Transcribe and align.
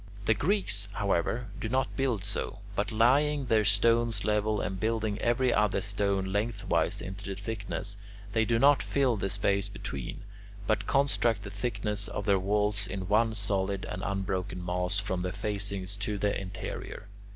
The 0.25 0.33
Greeks, 0.33 0.87
however, 0.93 1.49
do 1.59 1.69
not 1.69 1.95
build 1.95 2.25
so; 2.25 2.57
but 2.75 2.91
laying 2.91 3.45
their 3.45 3.63
stones 3.63 4.25
level 4.25 4.59
and 4.59 4.79
building 4.79 5.19
every 5.19 5.53
other 5.53 5.79
stone 5.79 6.33
length 6.33 6.63
wise 6.67 7.03
into 7.03 7.23
the 7.25 7.39
thickness, 7.39 7.97
they 8.33 8.43
do 8.43 8.57
not 8.57 8.81
fill 8.81 9.15
the 9.15 9.29
space 9.29 9.69
between, 9.69 10.23
but 10.65 10.87
construct 10.87 11.43
the 11.43 11.51
thickness 11.51 12.07
of 12.07 12.25
their 12.25 12.39
walls 12.39 12.87
in 12.87 13.07
one 13.07 13.35
solid 13.35 13.85
and 13.85 14.01
unbroken 14.03 14.65
mass 14.65 14.99
from 14.99 15.21
the 15.21 15.31
facings 15.31 15.95
to 15.97 16.17
the 16.17 16.35
interior. 16.35 17.07